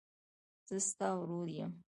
[0.67, 1.71] زه ستا ورور یم.